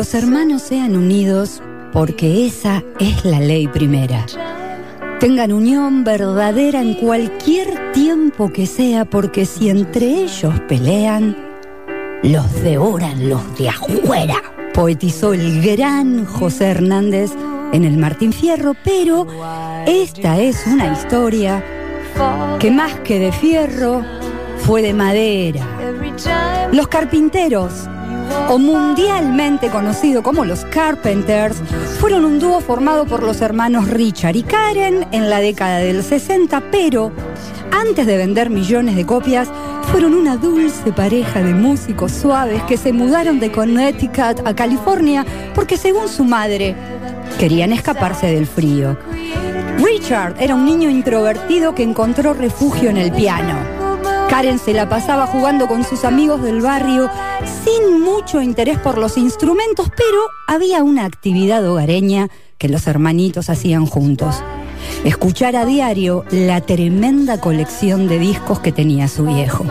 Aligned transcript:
Los 0.00 0.14
hermanos 0.14 0.62
sean 0.62 0.96
unidos 0.96 1.60
porque 1.92 2.46
esa 2.46 2.82
es 2.98 3.22
la 3.22 3.38
ley 3.38 3.68
primera. 3.68 4.24
Tengan 5.20 5.52
unión 5.52 6.04
verdadera 6.04 6.80
en 6.80 6.94
cualquier 6.94 7.92
tiempo 7.92 8.50
que 8.50 8.64
sea, 8.64 9.04
porque 9.04 9.44
si 9.44 9.68
entre 9.68 10.06
ellos 10.06 10.58
pelean, 10.68 11.36
los 12.22 12.50
devoran 12.62 13.28
los 13.28 13.58
de 13.58 13.68
afuera. 13.68 14.36
Poetizó 14.72 15.34
el 15.34 15.60
gran 15.60 16.24
José 16.24 16.68
Hernández 16.68 17.32
en 17.74 17.84
el 17.84 17.98
Martín 17.98 18.32
Fierro, 18.32 18.72
pero 18.82 19.26
esta 19.86 20.40
es 20.40 20.66
una 20.66 20.94
historia 20.94 21.62
que 22.58 22.70
más 22.70 22.94
que 23.00 23.18
de 23.18 23.32
fierro 23.32 24.02
fue 24.60 24.80
de 24.80 24.94
madera. 24.94 25.66
Los 26.72 26.88
carpinteros 26.88 27.86
o 28.48 28.58
mundialmente 28.58 29.68
conocido 29.68 30.22
como 30.22 30.44
los 30.44 30.64
Carpenters, 30.66 31.56
fueron 31.98 32.24
un 32.24 32.38
dúo 32.38 32.60
formado 32.60 33.06
por 33.06 33.22
los 33.22 33.40
hermanos 33.40 33.88
Richard 33.88 34.36
y 34.36 34.42
Karen 34.42 35.06
en 35.12 35.30
la 35.30 35.40
década 35.40 35.78
del 35.78 36.02
60, 36.02 36.62
pero 36.70 37.12
antes 37.70 38.06
de 38.06 38.16
vender 38.16 38.50
millones 38.50 38.96
de 38.96 39.06
copias, 39.06 39.48
fueron 39.90 40.14
una 40.14 40.36
dulce 40.36 40.92
pareja 40.92 41.42
de 41.42 41.54
músicos 41.54 42.12
suaves 42.12 42.62
que 42.64 42.76
se 42.76 42.92
mudaron 42.92 43.40
de 43.40 43.50
Connecticut 43.50 44.46
a 44.46 44.54
California 44.54 45.24
porque 45.54 45.76
según 45.76 46.08
su 46.08 46.24
madre, 46.24 46.76
querían 47.38 47.72
escaparse 47.72 48.26
del 48.26 48.46
frío. 48.46 48.96
Richard 49.78 50.36
era 50.38 50.54
un 50.54 50.64
niño 50.64 50.90
introvertido 50.90 51.74
que 51.74 51.82
encontró 51.82 52.34
refugio 52.34 52.90
en 52.90 52.98
el 52.98 53.12
piano. 53.12 53.79
Karen 54.30 54.60
se 54.60 54.72
la 54.72 54.88
pasaba 54.88 55.26
jugando 55.26 55.66
con 55.66 55.82
sus 55.82 56.04
amigos 56.04 56.40
del 56.40 56.60
barrio 56.60 57.10
sin 57.64 58.00
mucho 58.00 58.40
interés 58.40 58.78
por 58.78 58.96
los 58.96 59.18
instrumentos, 59.18 59.88
pero 59.96 60.20
había 60.46 60.84
una 60.84 61.04
actividad 61.04 61.66
hogareña 61.66 62.28
que 62.56 62.68
los 62.68 62.86
hermanitos 62.86 63.50
hacían 63.50 63.86
juntos. 63.86 64.36
Escuchar 65.04 65.56
a 65.56 65.64
diario 65.64 66.24
la 66.30 66.60
tremenda 66.60 67.40
colección 67.40 68.06
de 68.06 68.20
discos 68.20 68.60
que 68.60 68.70
tenía 68.70 69.08
su 69.08 69.24
viejo. 69.24 69.64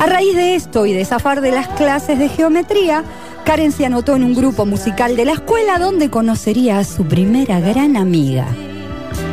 A 0.00 0.06
raíz 0.06 0.34
de 0.34 0.54
esto 0.54 0.86
y 0.86 0.94
de 0.94 1.04
zafar 1.04 1.42
de 1.42 1.52
las 1.52 1.68
clases 1.68 2.18
de 2.18 2.30
geometría, 2.30 3.04
Karen 3.44 3.72
se 3.72 3.84
anotó 3.84 4.16
en 4.16 4.24
un 4.24 4.34
grupo 4.34 4.64
musical 4.64 5.16
de 5.16 5.26
la 5.26 5.32
escuela 5.32 5.78
donde 5.78 6.08
conocería 6.08 6.78
a 6.78 6.84
su 6.84 7.04
primera 7.04 7.60
gran 7.60 7.98
amiga, 7.98 8.46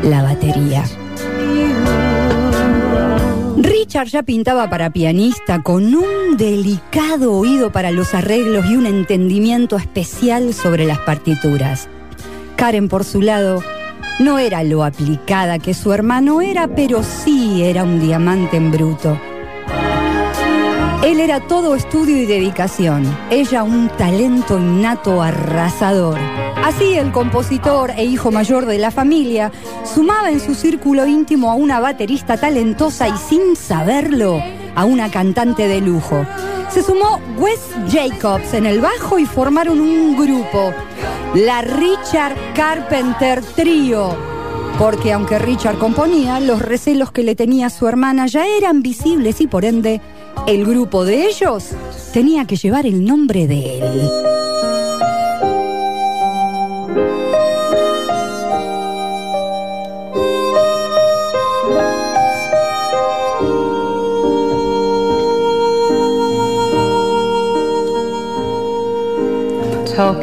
la 0.04 0.22
batería. 0.22 0.84
Richard 3.60 4.08
ya 4.10 4.22
pintaba 4.22 4.70
para 4.70 4.92
pianista 4.92 5.64
con 5.64 5.96
un 5.96 6.38
delicado 6.38 7.34
oído 7.34 7.72
para 7.72 7.90
los 7.90 8.14
arreglos 8.14 8.68
y 8.68 8.76
un 8.76 8.86
entendimiento 8.86 9.78
especial 9.78 10.54
sobre 10.54 10.86
las 10.86 11.00
partituras. 11.00 11.90
Karen, 12.56 12.88
por 12.88 13.04
su 13.04 13.20
lado, 13.20 13.64
no 14.20 14.38
era 14.38 14.64
lo 14.64 14.84
aplicada 14.84 15.58
que 15.58 15.74
su 15.74 15.92
hermano 15.92 16.42
era, 16.42 16.68
pero 16.68 17.02
sí 17.02 17.64
era 17.64 17.84
un 17.84 18.00
diamante 18.00 18.58
en 18.58 18.72
bruto. 18.72 19.20
Él 21.04 21.20
era 21.20 21.40
todo 21.40 21.74
estudio 21.74 22.16
y 22.16 22.28
dedicación, 22.28 23.06
ella 23.32 23.64
un 23.64 23.90
talento 23.90 24.60
innato 24.60 25.22
arrasador. 25.24 26.20
Así 26.68 26.96
el 26.96 27.14
compositor 27.14 27.92
e 27.92 28.04
hijo 28.04 28.30
mayor 28.30 28.66
de 28.66 28.78
la 28.78 28.92
familia 28.92 29.54
sumaba 29.86 30.32
en 30.32 30.42
su 30.42 30.54
círculo 30.54 31.08
íntimo 31.08 31.50
a 31.50 31.56
una 31.56 31.80
baterista 31.80 32.36
talentosa 32.36 33.08
y 33.08 33.14
sin 33.16 33.56
saberlo 33.56 34.44
a 34.76 34.84
una 34.84 35.10
cantante 35.10 35.70
de 35.70 35.80
lujo. 35.80 36.26
Se 36.70 36.84
sumó 36.84 37.22
Wes 37.38 37.62
Jacobs 37.90 38.54
en 38.54 38.66
el 38.66 38.82
bajo 38.82 39.18
y 39.18 39.26
formaron 39.26 39.80
un 39.80 40.18
grupo, 40.18 40.74
la 41.36 41.62
Richard 41.62 42.36
Carpenter 42.54 43.42
Trio. 43.56 44.14
Porque 44.78 45.14
aunque 45.14 45.40
Richard 45.40 45.78
componía, 45.78 46.42
los 46.42 46.62
recelos 46.62 47.12
que 47.12 47.24
le 47.24 47.36
tenía 47.36 47.70
su 47.70 47.88
hermana 47.88 48.28
ya 48.28 48.46
eran 48.46 48.82
visibles 48.82 49.40
y 49.40 49.48
por 49.48 49.64
ende 49.64 50.02
el 50.48 50.66
grupo 50.66 51.06
de 51.06 51.28
ellos 51.28 51.70
tenía 52.12 52.44
que 52.44 52.58
llevar 52.58 52.86
el 52.86 53.06
nombre 53.06 53.48
de 53.48 53.80
él. 53.80 54.37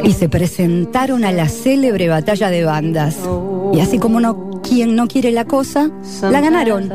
Y 0.03 0.13
se 0.13 0.29
presentaron 0.29 1.25
a 1.25 1.31
la 1.31 1.49
célebre 1.49 2.07
batalla 2.07 2.49
de 2.49 2.63
bandas. 2.63 3.17
Y 3.73 3.79
así 3.79 3.99
como 3.99 4.19
no, 4.19 4.61
quien 4.61 4.95
no 4.95 5.07
quiere 5.07 5.31
la 5.31 5.45
cosa, 5.45 5.89
la 6.21 6.41
ganaron. 6.41 6.91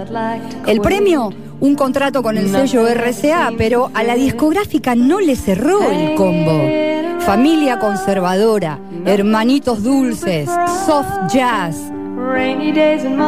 El 0.66 0.80
premio, 0.80 1.30
un 1.60 1.74
contrato 1.74 2.22
con 2.22 2.38
el 2.38 2.50
sello 2.50 2.86
RCA, 2.86 3.52
pero 3.56 3.90
a 3.94 4.02
la 4.02 4.14
discográfica 4.14 4.94
no 4.94 5.20
le 5.20 5.36
cerró 5.36 5.90
el 5.90 6.14
combo. 6.14 6.60
Familia 7.20 7.78
conservadora, 7.78 8.78
hermanitos 9.04 9.82
dulces, 9.82 10.48
soft 10.86 11.32
jazz, 11.32 11.76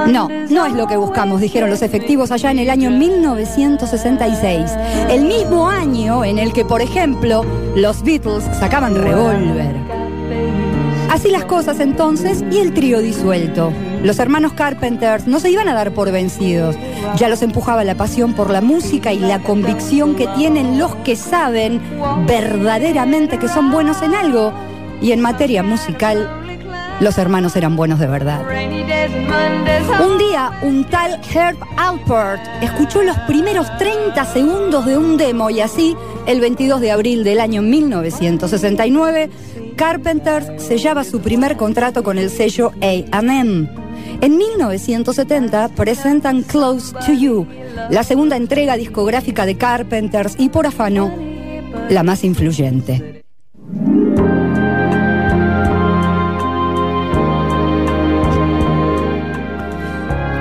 no, 0.09 0.29
no 0.29 0.67
es 0.67 0.73
lo 0.75 0.87
que 0.87 0.97
buscamos, 0.97 1.41
dijeron 1.41 1.71
los 1.71 1.83
efectivos 1.83 2.31
allá 2.31 2.51
en 2.51 2.59
el 2.59 2.71
año 2.71 2.91
1966. 2.91 4.71
El 5.09 5.25
mismo 5.25 5.69
año 5.69 6.25
en 6.25 6.39
el 6.39 6.53
que, 6.53 6.65
por 6.65 6.83
ejemplo, 6.83 7.45
los 7.75 8.03
Beatles 8.03 8.45
sacaban 8.59 8.95
Revolver. 8.95 9.75
Así 11.11 11.31
las 11.31 11.45
cosas 11.45 11.79
entonces 11.81 12.43
y 12.51 12.59
el 12.59 12.73
trío 12.73 13.01
disuelto. 13.01 13.73
Los 14.03 14.19
hermanos 14.19 14.55
Carpenters 14.55 15.27
no 15.27 15.41
se 15.41 15.51
iban 15.51 15.69
a 15.69 15.75
dar 15.75 15.93
por 15.93 16.11
vencidos. 16.11 16.75
Ya 17.17 17.29
los 17.29 17.43
empujaba 17.43 17.85
la 17.85 17.95
pasión 17.95 18.33
por 18.33 18.51
la 18.51 18.63
música 18.63 19.13
y 19.13 19.19
la 19.19 19.41
convicción 19.41 20.15
que 20.15 20.27
tienen 20.29 20.79
los 20.79 20.95
que 20.97 21.17
saben 21.17 21.81
verdaderamente 22.27 23.39
que 23.39 23.49
son 23.49 23.71
buenos 23.71 24.01
en 24.01 24.15
algo. 24.15 24.53
Y 25.03 25.13
en 25.13 25.21
materia 25.21 25.63
musical, 25.63 26.42
los 27.03 27.19
hermanos 27.19 27.57
eran 27.57 27.75
buenos 27.75 27.99
de 27.99 28.07
verdad. 28.07 28.43
Un 30.01 30.19
día, 30.19 30.53
un 30.63 30.85
tal 30.85 31.21
Herb 31.35 31.59
Alpert 31.77 32.41
escuchó 32.63 33.03
los 33.03 33.19
primeros 33.21 33.67
30 33.79 34.25
segundos 34.25 34.87
de 34.87 34.97
un 34.97 35.17
demo 35.17 35.51
y 35.51 35.61
así, 35.61 35.97
el 36.27 36.41
22 36.41 36.81
de 36.81 36.93
abril 36.93 37.25
del 37.25 37.41
año 37.41 37.61
1969, 37.61 39.31
Carpenter 39.77 40.61
sellaba 40.61 41.03
su 41.03 41.21
primer 41.21 41.57
contrato 41.57 42.05
con 42.05 42.19
el 42.19 42.31
sello 42.31 42.71
AM. 42.81 43.69
En 44.21 44.37
1970 44.37 45.71
presentan 45.71 46.43
Close 46.43 46.95
to 47.05 47.13
You, 47.13 47.47
la 47.91 48.05
segunda 48.05 48.37
entrega 48.37 48.77
discográfica 48.77 49.45
de 49.45 49.57
Carpenters 49.57 50.37
y 50.39 50.51
por 50.51 50.67
afano, 50.67 51.13
la 51.89 52.05
más 52.05 52.23
influyente. 52.23 53.12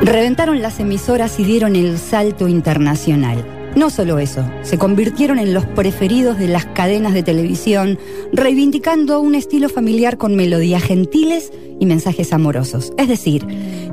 Reventaron 0.02 0.64
las 0.64 0.80
emisoras 0.80 1.40
y 1.40 1.44
dieron 1.44 1.76
el 1.76 2.00
salto 2.00 2.48
internacional. 2.48 3.46
No 3.76 3.92
solo 3.92 4.18
eso, 4.18 4.44
se 4.64 4.80
convirtieron 4.80 5.38
en 5.38 5.54
los 5.54 5.66
preferidos 5.66 6.40
de 6.40 6.48
las 6.48 6.66
cadenas 6.66 7.14
de 7.14 7.22
televisión, 7.22 8.00
reivindicando 8.34 9.22
un 9.22 9.36
estilo 9.36 9.70
familiar 9.70 10.18
con 10.18 10.36
melodías 10.36 10.82
gentiles 10.82 11.54
y 11.80 11.86
mensajes 11.86 12.34
amorosos. 12.34 12.94
Es 12.98 13.08
decir, 13.08 13.46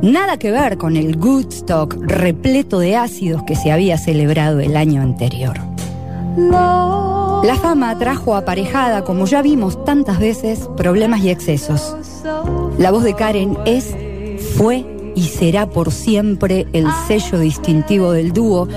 nada 0.03 0.39
que 0.39 0.51
ver 0.51 0.79
con 0.79 0.97
el 0.97 1.17
Goodstock 1.17 1.95
repleto 2.01 2.79
de 2.81 2.97
ácidos 2.97 3.43
que 3.43 3.55
se 3.55 3.71
había 3.71 3.99
celebrado 3.99 4.61
el 4.61 4.77
año 4.77 5.03
anterior. 5.03 5.59
La 6.39 7.57
fama 7.61 7.97
trajo 7.99 8.35
aparejada, 8.35 9.05
como 9.05 9.27
ya 9.27 9.43
vimos 9.43 9.85
tantas 9.85 10.19
veces, 10.19 10.69
problemas 10.77 11.21
y 11.21 11.31
excesos. 11.31 11.95
La 12.79 12.91
voz 12.91 13.05
de 13.05 13.15
Karen 13.15 13.59
es, 13.67 13.95
fue 14.57 14.98
y 15.19 15.23
será 15.23 15.69
por 15.69 15.91
siempre 15.91 16.69
el 16.73 16.87
sello 17.09 17.41
distintivo 17.41 18.13
del 18.13 18.33
dúo 18.33 18.69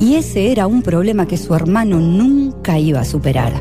y 0.00 0.14
ese 0.14 0.50
era 0.50 0.66
un 0.66 0.80
problema 0.80 1.26
que 1.26 1.36
su 1.36 1.54
hermano 1.54 2.00
nunca 2.00 2.78
iba 2.78 3.00
a 3.00 3.04
superar. 3.04 3.52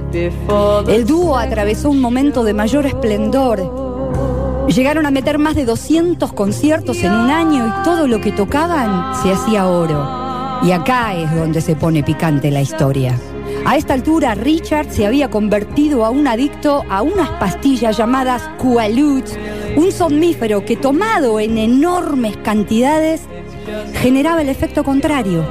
El 0.88 1.06
dúo 1.06 1.38
atravesó 1.38 1.90
un 1.90 2.00
momento 2.00 2.46
de 2.46 2.54
mayor 2.54 2.86
esplendor. 2.86 4.66
Llegaron 4.70 5.06
a 5.06 5.12
meter 5.12 5.40
más 5.40 5.56
de 5.56 5.66
200 5.66 6.32
conciertos 6.32 7.04
en 7.04 7.12
un 7.12 7.30
año 7.30 7.68
y 7.68 7.84
todo 7.84 8.08
lo 8.08 8.22
que 8.22 8.32
tocaban 8.32 9.14
se 9.22 9.34
hacía 9.34 9.68
oro. 9.68 10.62
Y 10.64 10.72
acá 10.72 11.14
es 11.14 11.36
donde 11.36 11.60
se 11.60 11.76
pone 11.76 12.02
picante 12.02 12.50
la 12.50 12.62
historia. 12.62 13.20
A 13.66 13.76
esta 13.76 13.94
altura, 13.94 14.36
Richard 14.36 14.90
se 14.90 15.06
había 15.06 15.30
convertido 15.30 16.06
a 16.06 16.10
un 16.10 16.28
adicto 16.28 16.84
a 16.90 17.02
unas 17.02 17.30
pastillas 17.32 17.98
llamadas 17.98 18.42
Quaalude, 18.58 19.26
un 19.76 19.92
somnífero 19.92 20.66
que 20.66 20.76
tomado 20.76 21.40
en 21.40 21.58
enormes 21.58 22.38
cantidades 22.38 23.22
generaba 23.94 24.42
el 24.42 24.50
efecto 24.50 24.84
contrario. 24.84 25.44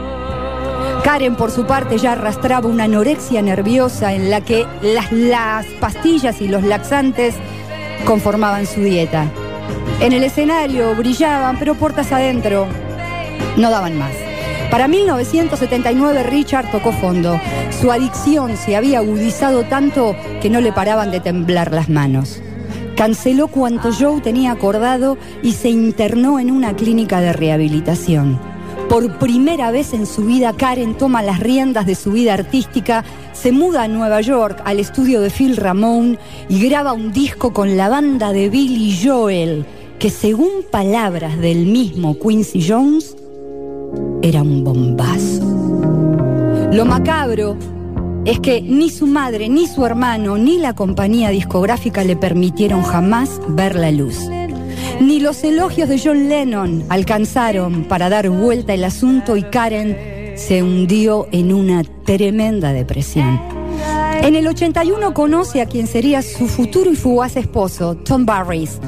Karen, 1.05 1.37
por 1.37 1.51
su 1.51 1.67
parte, 1.67 1.99
ya 1.99 2.13
arrastraba 2.13 2.69
una 2.69 2.85
anorexia 2.85 3.41
nerviosa 3.41 4.13
en 4.13 4.31
la 4.31 4.43
que 4.43 4.67
las, 4.83 5.11
las 5.13 5.67
pastillas 5.81 6.41
y 6.43 6.49
los 6.49 6.63
laxantes 6.63 7.35
conformaban 8.05 8.67
su 8.67 8.81
dieta. 8.83 9.27
En 10.01 10.13
el 10.13 10.25
escenario 10.25 10.95
brillaban, 10.95 11.59
pero 11.59 11.75
puertas 11.75 12.13
adentro 12.13 12.67
no 13.57 13.71
daban 13.71 13.99
más. 13.99 14.13
Para 14.71 14.87
1979 14.87 16.23
Richard 16.25 16.71
tocó 16.71 16.93
fondo. 16.93 17.41
Su 17.81 17.91
adicción 17.91 18.57
se 18.57 18.77
había 18.77 18.99
agudizado 18.99 19.65
tanto 19.65 20.15
que 20.41 20.51
no 20.51 20.61
le 20.61 20.73
paraban 20.73 21.11
de 21.11 21.21
temblar 21.21 21.73
las 21.73 21.89
manos. 21.89 22.41
Canceló 23.01 23.49
cuanto 23.49 23.89
Joe 23.99 24.21
tenía 24.21 24.53
acordado 24.53 25.17
y 25.43 25.53
se 25.53 25.71
internó 25.71 26.39
en 26.39 26.51
una 26.51 26.77
clínica 26.77 27.23
de 27.23 27.33
rehabilitación. 27.33 28.39
Por 28.91 29.19
primera 29.19 29.71
vez 29.71 29.95
en 29.95 30.05
su 30.05 30.27
vida, 30.27 30.53
Karen 30.53 30.99
toma 30.99 31.23
las 31.23 31.41
riendas 31.41 31.87
de 31.87 31.95
su 31.95 32.13
vida 32.13 32.35
artística, 32.35 33.03
se 33.33 33.53
muda 33.53 33.85
a 33.85 33.89
Nueva 33.89 34.21
York 34.21 34.61
al 34.67 34.79
estudio 34.79 35.23
de 35.23 35.31
Phil 35.31 35.57
Ramone 35.57 36.19
y 36.51 36.63
graba 36.69 36.93
un 36.93 37.11
disco 37.11 37.55
con 37.55 37.79
la 37.79 37.89
banda 37.89 38.35
de 38.35 38.51
Billy 38.51 38.95
Joel, 39.03 39.65
que 39.99 40.11
según 40.11 40.63
palabras 40.71 41.39
del 41.39 41.65
mismo 41.65 42.19
Quincy 42.19 42.69
Jones, 42.69 43.17
era 44.21 44.43
un 44.43 44.63
bombazo. 44.63 46.69
Lo 46.71 46.85
macabro 46.85 47.57
es 48.25 48.39
que 48.41 48.61
ni 48.61 48.91
su 48.91 49.07
madre, 49.07 49.49
ni 49.49 49.67
su 49.67 49.85
hermano, 49.87 50.37
ni 50.37 50.59
la 50.59 50.75
compañía 50.75 51.31
discográfica 51.31 52.05
le 52.05 52.17
permitieron 52.17 52.83
jamás 52.83 53.41
ver 53.49 53.77
la 53.77 53.91
luz. 53.91 54.29
Ni 55.01 55.21
los 55.21 55.43
elogios 55.45 55.89
de 55.89 55.99
John 55.99 56.29
Lennon 56.29 56.85
alcanzaron 56.89 57.85
para 57.85 58.09
dar 58.11 58.29
vuelta 58.29 58.75
el 58.75 58.85
asunto 58.85 59.37
y 59.37 59.43
Karen 59.45 59.97
se 60.37 60.63
hundió 60.63 61.29
en 61.33 61.53
una 61.53 61.83
tremenda 62.05 62.73
depresión. 62.73 63.41
En 64.23 64.35
el 64.35 64.47
81 64.47 65.15
conoce 65.15 65.63
a 65.63 65.67
quien 65.67 65.87
sería 65.87 66.21
su 66.21 66.47
futuro 66.47 66.91
y 66.91 66.97
fugaz 66.97 67.37
esposo, 67.37 67.95
Tom 67.95 68.27
Barris, 68.27 68.79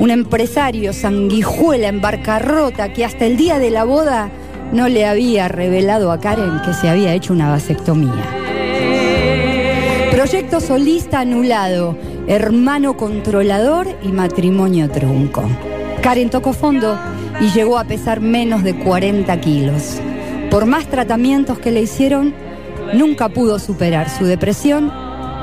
un 0.00 0.10
empresario 0.10 0.92
sanguijuela 0.92 1.86
en 1.86 2.00
barcarrota 2.00 2.92
que 2.92 3.04
hasta 3.04 3.26
el 3.26 3.36
día 3.36 3.60
de 3.60 3.70
la 3.70 3.84
boda 3.84 4.30
no 4.72 4.88
le 4.88 5.06
había 5.06 5.46
revelado 5.46 6.10
a 6.10 6.18
Karen 6.18 6.60
que 6.64 6.74
se 6.74 6.88
había 6.88 7.14
hecho 7.14 7.32
una 7.32 7.50
vasectomía. 7.50 8.39
Proyecto 10.10 10.60
solista 10.60 11.20
anulado, 11.20 11.96
hermano 12.26 12.96
controlador 12.96 13.86
y 14.02 14.08
matrimonio 14.08 14.90
trunco. 14.90 15.44
Karen 16.02 16.30
tocó 16.30 16.52
fondo 16.52 16.98
y 17.40 17.50
llegó 17.50 17.78
a 17.78 17.84
pesar 17.84 18.20
menos 18.20 18.64
de 18.64 18.74
40 18.74 19.40
kilos. 19.40 20.00
Por 20.50 20.66
más 20.66 20.86
tratamientos 20.86 21.60
que 21.60 21.70
le 21.70 21.82
hicieron, 21.82 22.34
nunca 22.92 23.28
pudo 23.28 23.60
superar 23.60 24.10
su 24.10 24.24
depresión 24.24 24.92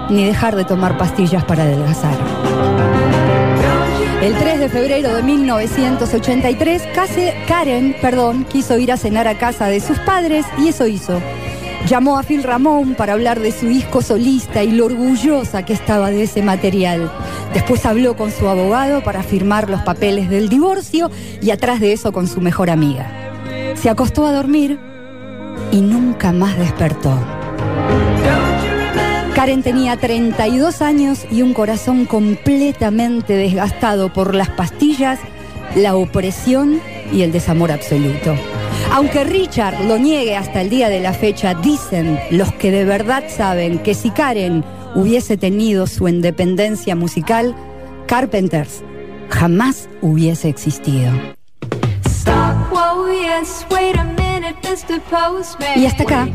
ni 0.09 0.25
dejar 0.25 0.57
de 0.57 0.65
tomar 0.65 0.97
pastillas 0.97 1.45
para 1.45 1.63
adelgazar. 1.63 2.17
El 4.21 4.35
3 4.35 4.59
de 4.59 4.69
febrero 4.69 5.15
de 5.15 5.23
1983, 5.23 6.83
Karen 7.47 7.95
perdón, 8.01 8.43
quiso 8.43 8.77
ir 8.77 8.91
a 8.91 8.97
cenar 8.97 9.29
a 9.29 9.37
casa 9.37 9.67
de 9.67 9.79
sus 9.79 9.97
padres 9.99 10.45
y 10.57 10.67
eso 10.67 10.87
hizo. 10.87 11.21
Llamó 11.85 12.17
a 12.17 12.23
Phil 12.23 12.43
Ramón 12.43 12.95
para 12.95 13.13
hablar 13.13 13.39
de 13.39 13.51
su 13.51 13.67
disco 13.67 14.01
solista 14.01 14.63
y 14.63 14.71
lo 14.71 14.85
orgullosa 14.85 15.63
que 15.63 15.73
estaba 15.73 16.09
de 16.09 16.23
ese 16.23 16.41
material. 16.41 17.11
Después 17.53 17.85
habló 17.85 18.17
con 18.17 18.31
su 18.31 18.47
abogado 18.47 19.03
para 19.03 19.23
firmar 19.23 19.69
los 19.69 19.81
papeles 19.83 20.29
del 20.29 20.49
divorcio 20.49 21.09
y 21.41 21.51
atrás 21.51 21.79
de 21.79 21.93
eso 21.93 22.11
con 22.11 22.27
su 22.27 22.41
mejor 22.41 22.69
amiga. 22.69 23.09
Se 23.75 23.89
acostó 23.89 24.25
a 24.25 24.33
dormir 24.33 24.79
y 25.71 25.81
nunca 25.81 26.31
más 26.31 26.57
despertó. 26.57 27.17
Karen 29.33 29.61
tenía 29.61 29.95
32 29.97 30.81
años 30.81 31.25
y 31.29 31.43
un 31.43 31.53
corazón 31.53 32.05
completamente 32.05 33.33
desgastado 33.33 34.11
por 34.11 34.33
las 34.33 34.49
pastillas, 34.49 35.19
la 35.75 35.95
opresión 35.95 36.81
y 37.13 37.21
el 37.21 37.31
desamor 37.31 37.71
absoluto. 37.71 38.35
Aunque 38.91 39.23
Richard 39.23 39.85
lo 39.85 39.97
niegue 39.97 40.35
hasta 40.35 40.61
el 40.61 40.69
día 40.69 40.89
de 40.89 40.99
la 40.99 41.13
fecha, 41.13 41.53
dicen 41.53 42.19
los 42.31 42.51
que 42.53 42.71
de 42.71 42.85
verdad 42.85 43.23
saben 43.27 43.79
que 43.79 43.93
si 43.93 44.09
Karen 44.09 44.63
hubiese 44.95 45.37
tenido 45.37 45.87
su 45.87 46.07
independencia 46.07 46.95
musical, 46.95 47.55
Carpenters 48.07 48.83
jamás 49.29 49.89
hubiese 50.01 50.49
existido. 50.49 51.11
Y 55.75 55.85
hasta 55.85 56.03
acá, 56.03 56.29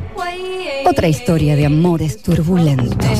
otra 0.87 1.09
historia 1.09 1.57
de 1.57 1.67
amores 1.67 2.23
turbulentos. 2.23 3.19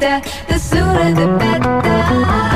better, 0.00 0.22
the 0.48 0.58
sooner 0.58 1.14
the 1.14 1.38
better. 1.38 2.51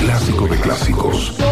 Clásico 0.00 0.46
de 0.48 0.56
clásicos. 0.60 1.45